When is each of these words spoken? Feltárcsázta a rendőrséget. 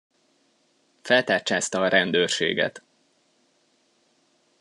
Feltárcsázta 1.01 1.81
a 1.81 1.87
rendőrséget. 1.87 2.83